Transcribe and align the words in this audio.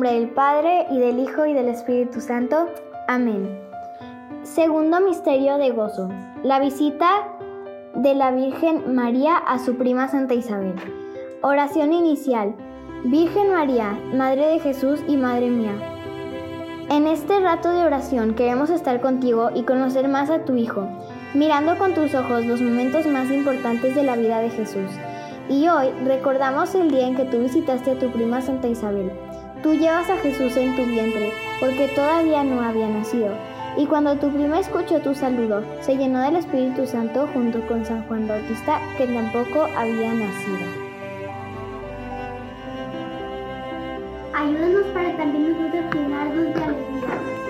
nombre 0.00 0.18
del 0.18 0.30
Padre, 0.30 0.86
y 0.90 0.98
del 0.98 1.18
Hijo, 1.18 1.44
y 1.44 1.52
del 1.52 1.68
Espíritu 1.68 2.22
Santo. 2.22 2.70
Amén. 3.06 3.60
Segundo 4.44 4.98
misterio 4.98 5.58
de 5.58 5.72
gozo. 5.72 6.08
La 6.42 6.58
visita 6.58 7.28
de 7.96 8.14
la 8.14 8.30
Virgen 8.30 8.94
María 8.94 9.36
a 9.36 9.58
su 9.58 9.76
prima 9.76 10.08
Santa 10.08 10.32
Isabel. 10.32 10.72
Oración 11.42 11.92
inicial. 11.92 12.54
Virgen 13.04 13.52
María, 13.52 13.90
Madre 14.14 14.46
de 14.46 14.60
Jesús 14.60 15.00
y 15.06 15.18
Madre 15.18 15.50
mía. 15.50 15.74
En 16.88 17.06
este 17.06 17.38
rato 17.38 17.70
de 17.70 17.84
oración 17.84 18.32
queremos 18.34 18.70
estar 18.70 19.02
contigo 19.02 19.50
y 19.54 19.64
conocer 19.64 20.08
más 20.08 20.30
a 20.30 20.46
tu 20.46 20.56
Hijo, 20.56 20.88
mirando 21.34 21.76
con 21.76 21.92
tus 21.92 22.14
ojos 22.14 22.46
los 22.46 22.62
momentos 22.62 23.06
más 23.06 23.30
importantes 23.30 23.94
de 23.94 24.04
la 24.04 24.16
vida 24.16 24.40
de 24.40 24.48
Jesús. 24.48 24.90
Y 25.50 25.68
hoy 25.68 25.90
recordamos 26.06 26.74
el 26.74 26.90
día 26.90 27.06
en 27.06 27.16
que 27.16 27.26
tú 27.26 27.40
visitaste 27.40 27.90
a 27.90 27.98
tu 27.98 28.10
prima 28.10 28.40
Santa 28.40 28.66
Isabel. 28.66 29.12
Tú 29.62 29.74
llevas 29.74 30.08
a 30.08 30.16
Jesús 30.16 30.56
en 30.56 30.74
tu 30.74 30.86
vientre 30.86 31.32
porque 31.60 31.88
todavía 31.88 32.42
no 32.42 32.62
había 32.62 32.88
nacido. 32.88 33.34
Y 33.76 33.84
cuando 33.84 34.16
tu 34.16 34.30
prima 34.30 34.58
escuchó 34.58 35.00
tu 35.00 35.14
saludo, 35.14 35.62
se 35.80 35.96
llenó 35.96 36.22
del 36.22 36.36
Espíritu 36.36 36.86
Santo 36.86 37.28
junto 37.34 37.60
con 37.66 37.84
San 37.84 38.02
Juan 38.08 38.26
Bautista, 38.26 38.80
que 38.96 39.06
tampoco 39.06 39.66
había 39.76 40.14
nacido. 40.14 40.66
Ayúdanos 44.34 44.86
para 44.94 45.16
también 45.18 45.52
nosotros 45.52 45.94
llenarnos 45.94 46.54
de 46.54 46.64
alegría 46.64 47.40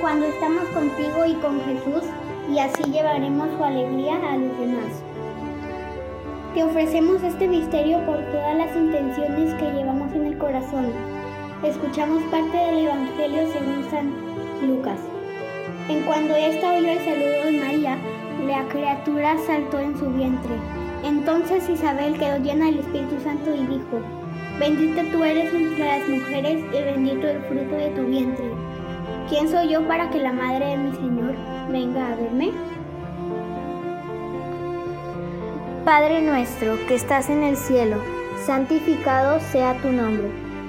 cuando 0.00 0.26
estamos 0.26 0.64
contigo 0.68 1.26
y 1.26 1.34
con 1.34 1.60
Jesús, 1.60 2.04
y 2.50 2.58
así 2.58 2.82
llevaremos 2.90 3.50
su 3.54 3.62
alegría 3.62 4.16
a 4.16 4.38
los 4.38 4.58
demás. 4.58 5.02
Te 6.54 6.64
ofrecemos 6.64 7.22
este 7.22 7.46
misterio 7.46 8.04
por 8.06 8.16
todas 8.32 8.56
las 8.56 8.74
intenciones 8.74 9.54
que 9.54 9.70
llevamos 9.72 10.10
en 10.14 10.26
el 10.26 10.38
corazón. 10.38 11.19
Escuchamos 11.64 12.22
parte 12.30 12.56
del 12.56 12.86
Evangelio 12.86 13.46
según 13.52 13.84
San 13.90 14.10
Lucas. 14.66 14.98
En 15.90 16.00
cuando 16.04 16.34
ésta 16.34 16.72
oyó 16.72 16.88
el 16.88 16.98
saludo 17.00 17.44
de 17.44 17.60
María, 17.60 17.98
la 18.46 18.66
criatura 18.68 19.36
saltó 19.46 19.78
en 19.78 19.98
su 19.98 20.08
vientre. 20.08 20.54
Entonces 21.04 21.68
Isabel 21.68 22.18
quedó 22.18 22.38
llena 22.38 22.64
del 22.64 22.78
Espíritu 22.78 23.20
Santo 23.22 23.54
y 23.54 23.66
dijo, 23.66 24.00
Bendita 24.58 25.02
tú 25.12 25.22
eres 25.22 25.52
entre 25.52 25.84
las 25.84 26.08
mujeres 26.08 26.64
y 26.72 26.82
bendito 26.82 27.28
el 27.28 27.42
fruto 27.42 27.74
de 27.76 27.90
tu 27.90 28.06
vientre. 28.06 28.46
¿Quién 29.28 29.46
soy 29.46 29.68
yo 29.68 29.86
para 29.86 30.08
que 30.08 30.18
la 30.18 30.32
madre 30.32 30.64
de 30.64 30.76
mi 30.78 30.92
Señor 30.92 31.34
venga 31.70 32.06
a 32.06 32.16
verme? 32.16 32.52
Padre 35.84 36.22
nuestro 36.22 36.78
que 36.88 36.94
estás 36.94 37.28
en 37.28 37.42
el 37.42 37.58
cielo, 37.58 37.98
santificado 38.46 39.40
sea 39.40 39.74
tu 39.82 39.92
nombre. 39.92 40.49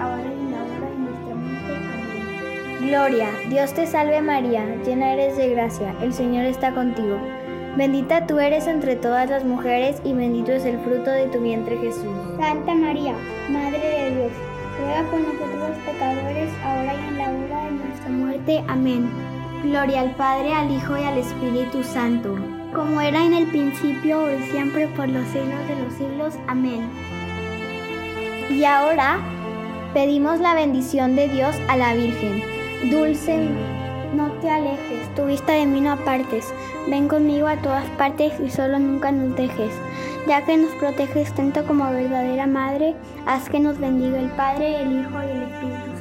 ahora 0.00 0.22
y 0.22 0.38
en 0.38 0.52
la 0.52 0.58
hora 0.58 0.90
de 0.90 0.98
nuestra 0.98 1.34
muerte. 1.34 1.72
Amén. 1.74 2.88
Gloria, 2.88 3.28
Dios 3.48 3.74
te 3.74 3.86
salve 3.86 4.20
María, 4.20 4.64
llena 4.84 5.12
eres 5.12 5.36
de 5.36 5.50
gracia, 5.50 5.94
el 6.02 6.12
Señor 6.12 6.44
está 6.44 6.72
contigo. 6.72 7.18
Bendita 7.76 8.26
tú 8.26 8.40
eres 8.40 8.66
entre 8.66 8.96
todas 8.96 9.30
las 9.30 9.44
mujeres 9.44 10.00
y 10.04 10.12
bendito 10.12 10.50
es 10.50 10.64
el 10.64 10.78
fruto 10.80 11.10
de 11.10 11.26
tu 11.26 11.38
vientre 11.38 11.76
Jesús. 11.78 12.10
Santa 12.36 12.74
María, 12.74 13.14
Madre 13.50 13.78
de 13.78 14.16
Dios, 14.16 14.32
ruega 14.78 15.02
por 15.10 15.20
nosotros 15.20 15.68
los 15.68 15.78
pecadores, 15.78 16.50
ahora 16.64 16.94
y 16.94 17.08
en 17.08 17.18
la 17.18 17.30
hora 17.30 17.64
de 17.66 17.70
nuestra 17.70 18.08
muerte. 18.10 18.64
Amén. 18.66 19.08
Gloria 19.62 20.00
al 20.00 20.10
Padre, 20.16 20.52
al 20.52 20.70
Hijo 20.70 20.96
y 20.98 21.02
al 21.02 21.18
Espíritu 21.18 21.84
Santo. 21.84 22.36
Como 22.74 23.00
era 23.00 23.24
en 23.24 23.34
el 23.34 23.46
principio, 23.46 24.22
hoy 24.24 24.42
siempre, 24.50 24.88
por 24.88 25.08
los 25.08 25.26
siglos 25.28 25.68
de 25.68 25.76
los 25.82 25.94
siglos. 25.94 26.34
Amén. 26.48 26.88
Y 28.50 28.64
ahora 28.64 29.20
pedimos 29.94 30.40
la 30.40 30.54
bendición 30.54 31.16
de 31.16 31.28
Dios 31.28 31.56
a 31.68 31.76
la 31.76 31.94
Virgen. 31.94 32.42
Dulce, 32.90 33.48
no 34.14 34.30
te 34.40 34.50
alejes, 34.50 35.14
tu 35.14 35.26
vista 35.26 35.52
de 35.52 35.66
mí 35.66 35.80
no 35.80 35.92
apartes. 35.92 36.52
Ven 36.88 37.08
conmigo 37.08 37.46
a 37.46 37.56
todas 37.56 37.84
partes 37.90 38.32
y 38.44 38.50
solo 38.50 38.78
nunca 38.78 39.12
nos 39.12 39.36
dejes. 39.36 39.72
Ya 40.26 40.44
que 40.44 40.56
nos 40.56 40.74
proteges 40.76 41.32
tanto 41.34 41.64
como 41.66 41.90
verdadera 41.90 42.46
madre, 42.46 42.94
haz 43.26 43.48
que 43.48 43.60
nos 43.60 43.78
bendiga 43.78 44.18
el 44.18 44.30
Padre, 44.30 44.82
el 44.82 45.00
Hijo 45.00 45.22
y 45.22 45.30
el 45.30 45.42
Espíritu 45.42 45.97